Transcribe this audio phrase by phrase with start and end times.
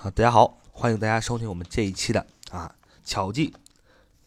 [0.00, 3.52] 啊，大家好，欢迎大家收听我们这一期的啊巧记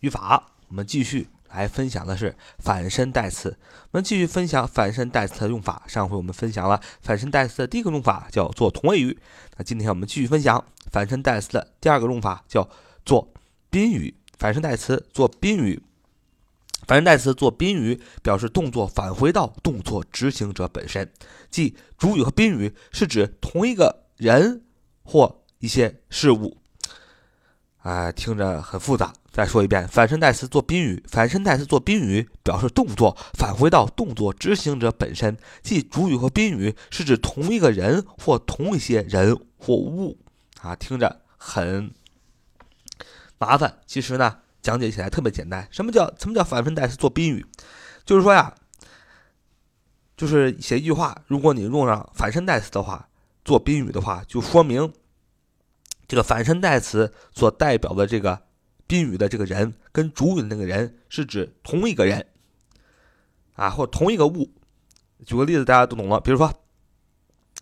[0.00, 0.52] 语法。
[0.68, 3.54] 我们继续来分享的是反身代词。
[3.90, 5.82] 我们继续分享反身代词的用法。
[5.86, 9.18] 上回我们分享了反身代词的第一个用法叫做同位语。
[9.58, 12.66] 那今天我们继续分享反身代词的第二个用法叫
[13.04, 13.30] 做
[13.68, 14.14] 宾语。
[14.38, 15.82] 反身代词做宾语，
[16.86, 21.12] 反身代词做宾语表示动作返回到动作执行者本身，
[21.50, 24.62] 即主语和宾语是指同一个人
[25.02, 25.42] 或。
[25.58, 26.56] 一些事物，
[27.78, 29.12] 啊，听着很复杂。
[29.30, 40.18] 再说一遍，反身代词做宾语，反身代词做宾语表示动作返回到动作执行者本身，即主语和宾语是指同一个人或同一些人或物。
[40.60, 41.92] 啊，听着很
[43.38, 45.68] 麻烦，其实呢，讲解起来特别简单。
[45.70, 47.46] 什么叫什么叫反身代词做宾语？
[48.04, 48.52] 就是说呀，
[50.16, 53.08] 就是写一句话，如果你用上反身代词的话，
[53.44, 54.92] 做宾语的话，就说明。
[56.08, 58.42] 这个反身代词所代表的这个
[58.86, 62.26] 宾语的这个人跟主语的那个人是指同一个人
[63.52, 64.50] 啊，或同一个物。
[65.26, 66.18] 举个例子，大家都懂了。
[66.18, 66.50] 比如说，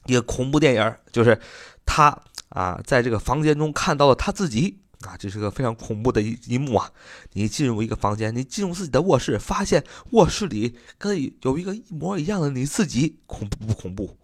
[0.05, 1.41] 一个恐怖电影，就是
[1.85, 2.17] 他
[2.51, 6.93] 啊，在这个房间中看到了他自己啊，这是个非常恐怖的一一幕啊。
[7.33, 14.17] 你进入一个房间，你进入自己的卧室，发现卧室里跟有一个一模一样的你自己，恐怖不恐怖？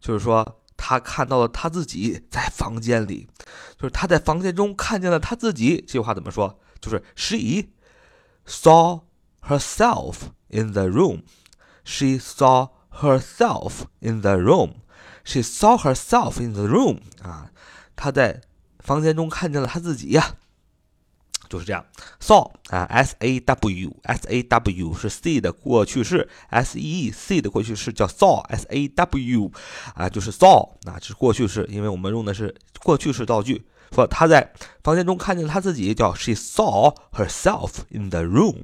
[0.00, 0.56] 就是说。
[0.82, 3.28] 他看到了他自己在房间里，
[3.76, 5.76] 就是他在房间中看见了他自己。
[5.86, 6.58] 这句话怎么说？
[6.80, 7.68] 就是 She
[8.46, 9.02] saw
[9.42, 11.24] herself in the room.
[11.84, 14.76] She saw herself in the room.
[15.22, 17.00] She saw herself in the room.
[17.22, 17.50] 啊，
[17.94, 18.40] 他在
[18.78, 20.36] 房间中看见了他自己呀。
[21.50, 21.84] 就是这样
[22.20, 29.52] ，saw 啊，s a w，s a w 是 see 的过去式，s e e see 的过去式叫 saw，s a w
[29.94, 33.66] 啊，就是 saw 啊，这是过去式，因为我们用的是过去式造句。
[33.92, 34.52] 说他在
[34.84, 38.54] 房间中看见了他自己，叫 she saw herself in the room。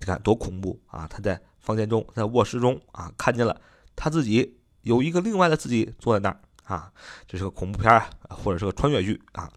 [0.00, 1.06] 你看多恐怖啊！
[1.08, 3.60] 他在房间中，在卧室中啊，看见了
[3.94, 6.90] 他自己有一个另外的自己坐在那儿啊，
[7.28, 9.48] 这是个恐怖片啊，或者是个穿越剧啊。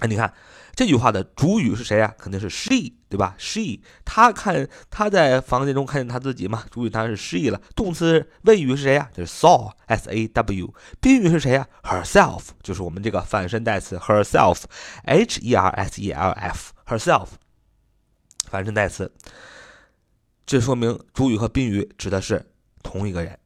[0.00, 0.32] 哎，你看
[0.74, 2.14] 这句话的主语是谁啊？
[2.18, 7.60] 肯定是 she，对吧？she，他看他在房间中看见他自己嘛，主语当然是 she 了。
[7.76, 9.10] 动词谓语是谁呀？
[9.14, 10.74] 就是 saw，s a w。
[11.00, 17.28] 宾语是谁呀？herself，就是我们这个反身代词 herself，h e r s e l f，herself，
[18.48, 19.12] 反身代词。
[20.46, 22.50] 这说明主语和宾语指的是
[22.82, 23.38] 同一个人。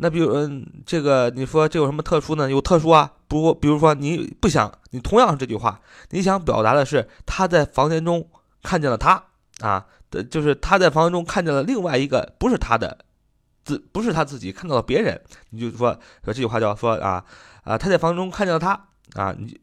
[0.00, 2.48] 那比如，嗯，这个你说这有什么特殊呢？
[2.48, 8.28] 有特殊啊，不，比如说你不想，你同样是这句话，你想表达的是他在房间中
[8.62, 9.24] 看见了他
[9.60, 12.98] 啊，的就是他在房间中看见了另外一个不是他的
[13.64, 15.20] 自，不是他自己看到了别人，
[15.50, 15.92] 你就说
[16.24, 17.24] 说这句话叫说啊
[17.64, 18.70] 啊，他在房间中看见了他
[19.14, 19.58] 啊，你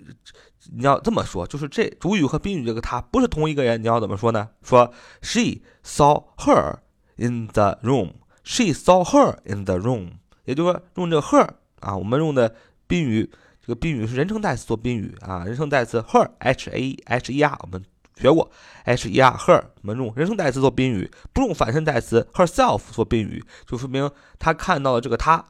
[0.76, 4.50] 你要这么说，就是这主语和宾语这个他不是同一个人，你要怎么说呢？
[4.64, 4.92] 说
[5.22, 6.80] she saw her
[7.16, 10.10] in the room，she saw her in the room。
[10.46, 11.48] 也就是说，用这个 her
[11.82, 12.56] 啊，我们用的
[12.88, 13.30] 宾语，
[13.62, 17.84] 这个宾语是人称代词做宾语啊，人称代词 her，h a h e r，我们
[18.16, 18.50] 学过
[18.86, 25.44] h e r her，我们用人称代词做宾语，不用反身代词 herself 做宾语，就说明他看到了这个她，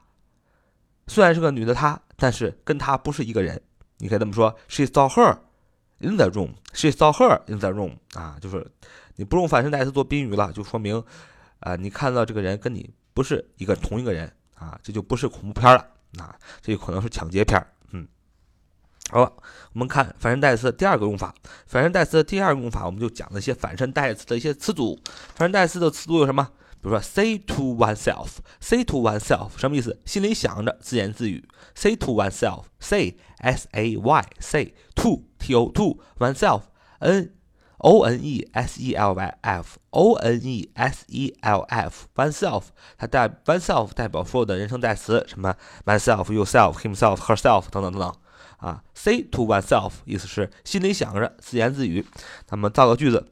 [1.07, 3.61] 虽然是个女的她，但是跟她不是一个人。
[3.97, 5.37] 你可以这么说：She saw her
[5.99, 6.55] in the room.
[6.73, 7.97] She saw her in the room.
[8.13, 8.69] 啊，就是
[9.15, 11.03] 你不用反身代词做宾语了，就说明
[11.59, 14.31] 啊，你看到这个人跟你不是一个同一个人。
[14.55, 15.79] 啊，这就不是恐怖片了，
[16.17, 18.07] 啊，这就可能是抢劫片嗯，
[19.11, 19.31] 好了，
[19.73, 21.33] 我们看反身代词的第二个用法。
[21.67, 24.99] 反身代词的第二个用法，我们就讲了一些反身代词的一些词组。
[25.35, 26.49] 反身代词的词组有什么？
[26.81, 29.99] 比如说，say to oneself，say to oneself 什么意思？
[30.05, 31.47] 心里想着，自言自语。
[31.73, 36.63] say to oneself，say s a y say to t o to oneself
[36.99, 37.34] n
[37.79, 42.63] O N E S E L Y F，O N E S E L F，oneself，
[42.97, 45.55] 它代 oneself 代表所有的人称代词，什么
[45.85, 48.15] myself，yourself，himself，herself 等等等等
[48.57, 48.83] 啊。
[48.93, 52.05] Say to oneself 意思是心里想着，自言自语。
[52.49, 53.27] 那么造个句子，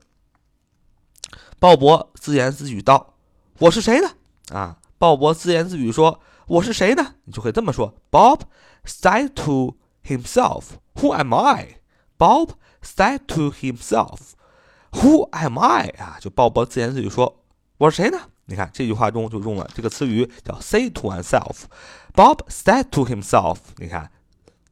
[1.59, 3.15] 鲍勃自言自语道
[3.59, 4.11] ：“我是谁呢？”
[4.53, 8.41] 啊，鲍勃自言自语说：“我是谁呢？”你就可以这么说：Bob
[8.85, 11.77] said to himself，Who am I?"
[12.22, 12.50] I？Bob
[12.82, 16.18] said to himself。Who am I 啊？
[16.20, 23.58] 就鲍勃自言自语说：“我是谁呢？”你看这句话中就用了这个词语叫 “say to oneself”。Bob said to himself。
[23.76, 24.10] 你看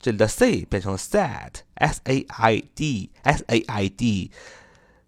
[0.00, 4.30] 这里的 “say” 变成了 “said”，s a i d，s a i d。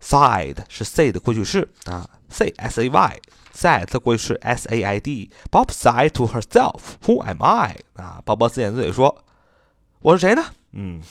[0.00, 3.20] Side 是 say 的过去式啊，say s a y
[3.52, 9.24] said 的过去式 s a i d。Bob said to herself, "Who am I?" 啊，鲍勃自言自语说：“
[10.00, 11.02] 我是谁呢？”嗯。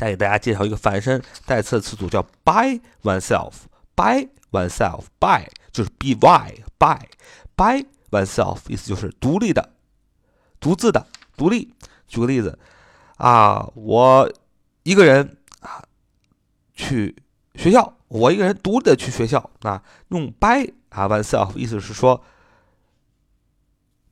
[0.00, 3.52] 再给大家介绍一个反身代词的词组，叫 by oneself。
[3.94, 7.06] by oneself by 就是 by by
[7.54, 9.74] by oneself，意思就是独立的、
[10.58, 11.06] 独自的、
[11.36, 11.74] 独立。
[12.08, 12.58] 举个例子
[13.18, 14.32] 啊，我
[14.84, 15.84] 一个人啊
[16.72, 17.14] 去
[17.56, 22.24] 学校，我一个人独立的去学校啊，用 by 啊 oneself，意思是说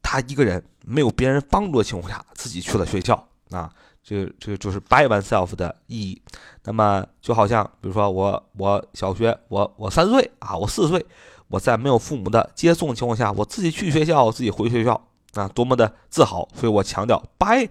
[0.03, 3.73] 他一个人没有别人帮助的情况下，自己去了学校啊。
[4.09, 6.23] 这个这个就是 by oneself 的意义。
[6.65, 11.05] 那么就好像，比如说我我小学我我三岁啊，我四岁，
[11.49, 14.99] 我在没有父母的接送情况下，我自己去学校，自己回学校
[15.35, 16.49] 啊，多么的自豪！
[16.55, 17.69] 所以我强调 by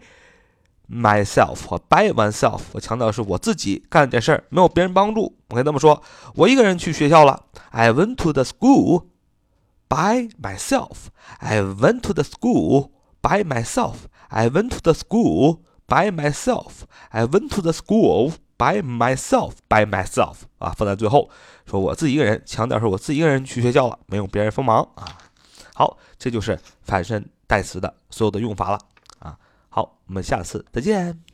[0.88, 2.62] myself 和 by oneself。
[2.74, 5.36] 我强调是我自己干这事儿，没有别人帮助。
[5.50, 6.04] 我可以这么说：
[6.36, 7.46] 我一个人去学校了。
[7.72, 9.06] I went to the school
[9.88, 11.08] by myself.
[11.40, 12.92] I went to the school
[13.22, 14.06] by myself.
[14.30, 15.62] I went to the school.
[15.88, 19.54] By myself, I went to the school by myself.
[19.70, 21.30] By myself 啊，放在最后，
[21.66, 25.18] 说我自己一个人，强调是我自己一个人去学校了，没有别人帮忙啊。
[25.74, 28.80] 好，这就是反身代词的所有的用法了
[29.20, 29.38] 啊。
[29.70, 31.27] 好，我们下次再见。